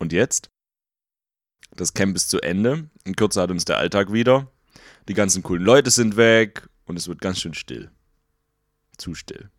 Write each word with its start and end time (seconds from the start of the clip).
Und 0.00 0.12
jetzt? 0.12 0.50
Das 1.76 1.94
Camp 1.94 2.16
ist 2.16 2.30
zu 2.30 2.40
Ende. 2.40 2.90
In 3.04 3.14
Kürze 3.14 3.40
hat 3.40 3.50
uns 3.50 3.66
der 3.66 3.78
Alltag 3.78 4.12
wieder. 4.12 4.50
Die 5.08 5.14
ganzen 5.14 5.42
coolen 5.42 5.62
Leute 5.62 5.90
sind 5.90 6.16
weg 6.16 6.68
und 6.86 6.96
es 6.96 7.06
wird 7.06 7.20
ganz 7.20 7.38
schön 7.38 7.54
still. 7.54 7.90
Zu 8.96 9.14
still. 9.14 9.50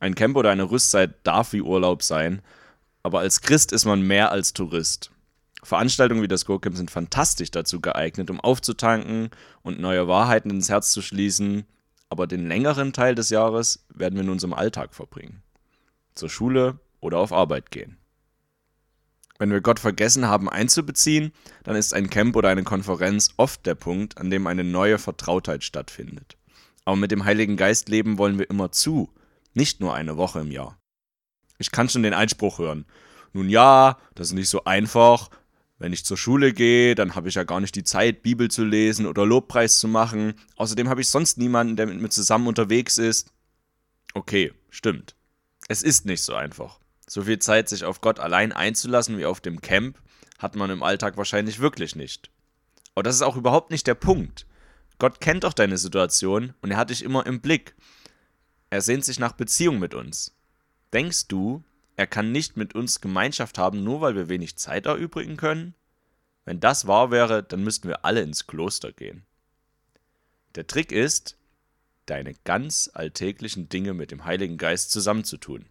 Ein 0.00 0.14
Camp 0.14 0.36
oder 0.36 0.50
eine 0.50 0.70
Rüstzeit 0.70 1.14
darf 1.26 1.52
wie 1.52 1.62
Urlaub 1.62 2.02
sein, 2.02 2.42
aber 3.02 3.20
als 3.20 3.42
Christ 3.42 3.72
ist 3.72 3.84
man 3.84 4.02
mehr 4.02 4.32
als 4.32 4.54
Tourist. 4.54 5.10
Veranstaltungen 5.62 6.22
wie 6.22 6.28
das 6.28 6.46
Go-Camp 6.46 6.76
sind 6.76 6.90
fantastisch 6.90 7.50
dazu 7.50 7.80
geeignet, 7.80 8.30
um 8.30 8.40
aufzutanken 8.40 9.30
und 9.62 9.80
neue 9.80 10.08
Wahrheiten 10.08 10.50
ins 10.50 10.68
Herz 10.70 10.92
zu 10.92 11.02
schließen, 11.02 11.64
aber 12.08 12.26
den 12.26 12.48
längeren 12.48 12.92
Teil 12.92 13.14
des 13.14 13.30
Jahres 13.30 13.86
werden 13.88 14.16
wir 14.16 14.24
in 14.24 14.30
unserem 14.30 14.54
Alltag 14.54 14.94
verbringen. 14.94 15.42
Zur 16.14 16.30
Schule 16.30 16.78
oder 17.00 17.18
auf 17.18 17.32
Arbeit 17.32 17.70
gehen. 17.70 17.98
Wenn 19.38 19.50
wir 19.50 19.60
Gott 19.60 19.80
vergessen 19.80 20.28
haben 20.28 20.48
einzubeziehen, 20.48 21.32
dann 21.64 21.76
ist 21.76 21.92
ein 21.92 22.08
Camp 22.08 22.36
oder 22.36 22.50
eine 22.50 22.62
Konferenz 22.62 23.30
oft 23.36 23.66
der 23.66 23.74
Punkt, 23.74 24.18
an 24.18 24.30
dem 24.30 24.46
eine 24.46 24.62
neue 24.62 24.98
Vertrautheit 24.98 25.64
stattfindet. 25.64 26.36
Aber 26.84 26.96
mit 26.96 27.10
dem 27.10 27.24
Heiligen 27.24 27.56
Geist 27.56 27.88
leben 27.88 28.18
wollen 28.18 28.38
wir 28.38 28.48
immer 28.48 28.70
zu, 28.70 29.12
nicht 29.52 29.80
nur 29.80 29.94
eine 29.94 30.16
Woche 30.16 30.40
im 30.40 30.50
Jahr. 30.50 30.78
Ich 31.58 31.72
kann 31.72 31.88
schon 31.88 32.02
den 32.02 32.14
Einspruch 32.14 32.58
hören. 32.58 32.84
Nun 33.32 33.48
ja, 33.48 33.98
das 34.14 34.28
ist 34.28 34.34
nicht 34.34 34.48
so 34.48 34.64
einfach. 34.64 35.30
Wenn 35.78 35.92
ich 35.92 36.04
zur 36.04 36.16
Schule 36.16 36.52
gehe, 36.52 36.94
dann 36.94 37.16
habe 37.16 37.28
ich 37.28 37.34
ja 37.34 37.42
gar 37.42 37.60
nicht 37.60 37.74
die 37.74 37.84
Zeit, 37.84 38.22
Bibel 38.22 38.48
zu 38.50 38.64
lesen 38.64 39.06
oder 39.06 39.26
Lobpreis 39.26 39.80
zu 39.80 39.88
machen. 39.88 40.34
Außerdem 40.56 40.88
habe 40.88 41.00
ich 41.00 41.08
sonst 41.08 41.38
niemanden, 41.38 41.76
der 41.76 41.86
mit 41.86 42.00
mir 42.00 42.10
zusammen 42.10 42.46
unterwegs 42.46 42.98
ist. 42.98 43.32
Okay, 44.14 44.52
stimmt. 44.70 45.16
Es 45.66 45.82
ist 45.82 46.06
nicht 46.06 46.22
so 46.22 46.34
einfach. 46.34 46.78
So 47.06 47.22
viel 47.22 47.38
Zeit, 47.38 47.68
sich 47.68 47.84
auf 47.84 48.00
Gott 48.00 48.18
allein 48.18 48.52
einzulassen 48.52 49.18
wie 49.18 49.26
auf 49.26 49.40
dem 49.40 49.60
Camp, 49.60 50.00
hat 50.38 50.56
man 50.56 50.70
im 50.70 50.82
Alltag 50.82 51.16
wahrscheinlich 51.16 51.60
wirklich 51.60 51.96
nicht. 51.96 52.30
Aber 52.94 53.02
das 53.02 53.16
ist 53.16 53.22
auch 53.22 53.36
überhaupt 53.36 53.70
nicht 53.70 53.86
der 53.86 53.94
Punkt. 53.94 54.46
Gott 54.98 55.20
kennt 55.20 55.44
doch 55.44 55.52
deine 55.52 55.78
Situation 55.78 56.54
und 56.62 56.70
er 56.70 56.76
hat 56.76 56.90
dich 56.90 57.02
immer 57.02 57.26
im 57.26 57.40
Blick. 57.40 57.74
Er 58.70 58.80
sehnt 58.80 59.04
sich 59.04 59.18
nach 59.18 59.32
Beziehung 59.32 59.78
mit 59.78 59.94
uns. 59.94 60.34
Denkst 60.92 61.28
du, 61.28 61.64
er 61.96 62.06
kann 62.06 62.32
nicht 62.32 62.56
mit 62.56 62.74
uns 62.74 63.00
Gemeinschaft 63.00 63.58
haben, 63.58 63.84
nur 63.84 64.00
weil 64.00 64.14
wir 64.14 64.28
wenig 64.28 64.56
Zeit 64.56 64.86
erübrigen 64.86 65.36
können? 65.36 65.74
Wenn 66.44 66.60
das 66.60 66.86
wahr 66.86 67.10
wäre, 67.10 67.42
dann 67.42 67.62
müssten 67.62 67.88
wir 67.88 68.04
alle 68.04 68.22
ins 68.22 68.46
Kloster 68.46 68.92
gehen. 68.92 69.24
Der 70.54 70.66
Trick 70.66 70.92
ist, 70.92 71.36
deine 72.06 72.34
ganz 72.44 72.90
alltäglichen 72.92 73.68
Dinge 73.68 73.94
mit 73.94 74.10
dem 74.10 74.24
Heiligen 74.24 74.58
Geist 74.58 74.90
zusammenzutun. 74.90 75.66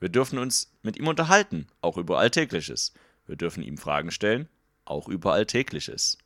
Wir 0.00 0.08
dürfen 0.08 0.38
uns 0.38 0.72
mit 0.82 0.96
ihm 0.96 1.06
unterhalten, 1.06 1.66
auch 1.82 1.98
über 1.98 2.18
Alltägliches. 2.18 2.94
Wir 3.26 3.36
dürfen 3.36 3.62
ihm 3.62 3.76
Fragen 3.76 4.10
stellen, 4.10 4.48
auch 4.86 5.08
über 5.08 5.34
Alltägliches. 5.34 6.16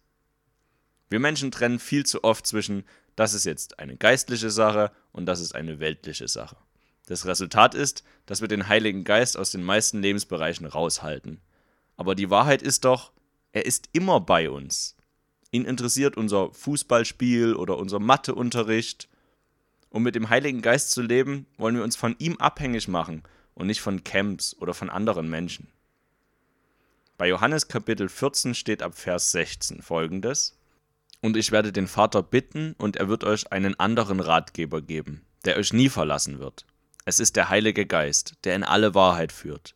Wir 1.11 1.19
Menschen 1.19 1.51
trennen 1.51 1.81
viel 1.81 2.07
zu 2.07 2.23
oft 2.23 2.47
zwischen, 2.47 2.85
das 3.17 3.35
ist 3.35 3.45
jetzt 3.45 3.81
eine 3.81 3.97
geistliche 3.97 4.51
Sache 4.51 4.93
und 5.13 5.27
das 5.27 5.41
ist 5.41 5.55
eine 5.55 5.81
weltliche 5.81 6.29
Sache. 6.29 6.57
Das 7.07 7.27
Resultat 7.27 7.75
ist, 7.75 8.05
dass 8.27 8.41
wir 8.41 8.49
den 8.49 8.69
Heiligen 8.69 9.05
Geist 9.05 9.37
aus 9.37 9.51
den 9.51 9.63
meisten 9.63 10.01
Lebensbereichen 10.01 10.67
raushalten. 10.67 11.41
Aber 11.97 12.15
die 12.15 12.31
Wahrheit 12.31 12.63
ist 12.63 12.85
doch, 12.85 13.13
er 13.53 13.67
ist 13.67 13.91
immer 13.93 14.21
bei 14.21 14.49
uns. 14.49 14.97
Ihn 15.51 15.65
interessiert 15.65 16.17
unser 16.17 16.53
Fußballspiel 16.53 17.55
oder 17.55 17.77
unser 17.77 17.99
Matheunterricht. 17.99 19.09
Um 19.91 20.03
mit 20.03 20.15
dem 20.15 20.31
Heiligen 20.31 20.63
Geist 20.63 20.93
zu 20.93 21.03
leben, 21.03 21.47
wollen 21.59 21.77
wir 21.77 21.85
uns 21.85 21.97
von 21.97 22.17
ihm 22.19 22.37
abhängig 22.39 22.89
machen 22.89 23.23
und 23.55 23.67
nicht 23.67 23.81
von 23.81 24.05
Camps 24.05 24.57
oder 24.59 24.75
von 24.75 24.91
anderen 24.91 25.29
Menschen. 25.29 25.69
Bei 27.17 27.29
Johannes 27.29 27.69
Kapitel 27.69 28.09
14 28.09 28.55
steht 28.55 28.83
ab 28.83 28.97
Vers 28.97 29.31
16 29.33 29.83
folgendes. 29.83 30.59
Und 31.21 31.37
ich 31.37 31.53
werde 31.53 31.73
den 31.73 31.87
Vater 31.87 32.23
bitten, 32.23 32.75
und 32.77 32.97
er 32.97 33.09
wird 33.09 33.25
euch 33.25 33.51
einen 33.51 33.79
anderen 33.79 34.21
Ratgeber 34.21 34.83
geben, 34.83 35.25
der 35.45 35.57
euch 35.57 35.73
nie 35.73 35.89
verlassen 35.89 36.39
wird. 36.39 36.67
Es 37.07 37.21
ist 37.21 37.37
der 37.37 37.49
Heilige 37.49 37.87
Geist, 37.87 38.35
der 38.45 38.57
in 38.57 38.65
alle 38.65 38.95
Wahrheit 38.95 39.33
führt. 39.33 39.75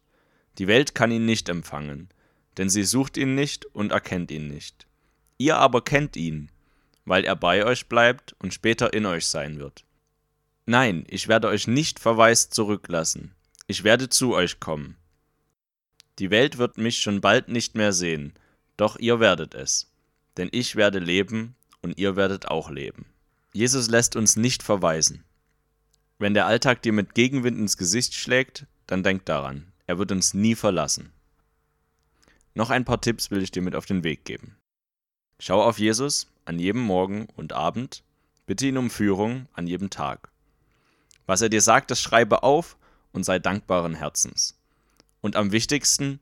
Die 0.58 0.66
Welt 0.66 0.94
kann 0.94 1.10
ihn 1.10 1.24
nicht 1.24 1.48
empfangen, 1.48 2.08
denn 2.56 2.68
sie 2.68 2.84
sucht 2.84 3.16
ihn 3.16 3.34
nicht 3.34 3.64
und 3.66 3.92
erkennt 3.92 4.30
ihn 4.30 4.48
nicht. 4.48 4.86
Ihr 5.38 5.56
aber 5.56 5.82
kennt 5.82 6.16
ihn, 6.16 6.50
weil 7.04 7.24
er 7.24 7.36
bei 7.36 7.64
euch 7.64 7.88
bleibt 7.88 8.34
und 8.40 8.52
später 8.52 8.92
in 8.92 9.06
euch 9.06 9.26
sein 9.26 9.58
wird. 9.58 9.84
Nein, 10.66 11.04
ich 11.08 11.28
werde 11.28 11.48
euch 11.48 11.66
nicht 11.66 12.00
verwaist 12.00 12.52
zurücklassen. 12.52 13.34
Ich 13.70 13.84
werde 13.84 14.08
zu 14.08 14.34
euch 14.34 14.60
kommen. 14.60 14.96
Die 16.18 16.30
Welt 16.30 16.56
wird 16.56 16.78
mich 16.78 17.02
schon 17.02 17.20
bald 17.20 17.48
nicht 17.48 17.74
mehr 17.74 17.92
sehen, 17.92 18.32
doch 18.78 18.98
ihr 18.98 19.20
werdet 19.20 19.54
es. 19.54 19.92
Denn 20.38 20.48
ich 20.52 20.74
werde 20.74 20.98
leben 20.98 21.54
und 21.82 21.98
ihr 21.98 22.16
werdet 22.16 22.48
auch 22.48 22.70
leben. 22.70 23.04
Jesus 23.52 23.90
lässt 23.90 24.16
uns 24.16 24.36
nicht 24.36 24.62
verweisen. 24.62 25.22
Wenn 26.18 26.32
der 26.32 26.46
Alltag 26.46 26.80
dir 26.80 26.94
mit 26.94 27.14
Gegenwind 27.14 27.58
ins 27.58 27.76
Gesicht 27.76 28.14
schlägt, 28.14 28.64
dann 28.86 29.02
denk 29.02 29.26
daran, 29.26 29.70
er 29.86 29.98
wird 29.98 30.12
uns 30.12 30.32
nie 30.32 30.54
verlassen. 30.54 31.12
Noch 32.54 32.70
ein 32.70 32.86
paar 32.86 33.02
Tipps 33.02 33.30
will 33.30 33.42
ich 33.42 33.50
dir 33.50 33.60
mit 33.60 33.74
auf 33.74 33.84
den 33.84 34.02
Weg 34.02 34.24
geben. 34.24 34.56
Schau 35.40 35.62
auf 35.62 35.78
Jesus 35.78 36.26
an 36.46 36.58
jedem 36.58 36.80
Morgen 36.80 37.28
und 37.36 37.52
Abend, 37.52 38.02
bitte 38.46 38.66
ihn 38.66 38.78
um 38.78 38.88
Führung 38.88 39.46
an 39.52 39.66
jedem 39.66 39.90
Tag. 39.90 40.30
Was 41.26 41.42
er 41.42 41.50
dir 41.50 41.60
sagt, 41.60 41.90
das 41.90 42.00
schreibe 42.00 42.42
auf 42.42 42.77
und 43.12 43.24
sei 43.24 43.38
dankbaren 43.38 43.94
Herzens. 43.94 44.58
Und 45.20 45.36
am 45.36 45.52
wichtigsten, 45.52 46.20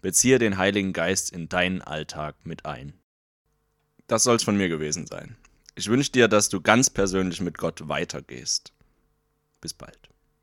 beziehe 0.00 0.38
den 0.38 0.58
Heiligen 0.58 0.92
Geist 0.92 1.30
in 1.30 1.48
deinen 1.48 1.82
Alltag 1.82 2.36
mit 2.44 2.66
ein. 2.66 2.94
Das 4.06 4.24
soll's 4.24 4.44
von 4.44 4.56
mir 4.56 4.68
gewesen 4.68 5.06
sein. 5.06 5.36
Ich 5.74 5.88
wünsche 5.88 6.12
dir, 6.12 6.28
dass 6.28 6.48
du 6.48 6.60
ganz 6.60 6.90
persönlich 6.90 7.40
mit 7.40 7.58
Gott 7.58 7.88
weitergehst. 7.88 8.72
Bis 9.60 9.74
bald. 9.74 10.08